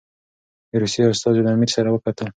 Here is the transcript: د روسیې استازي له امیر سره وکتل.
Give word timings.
د 0.69 0.73
روسیې 0.81 1.05
استازي 1.11 1.41
له 1.43 1.51
امیر 1.55 1.69
سره 1.75 1.89
وکتل. 1.91 2.27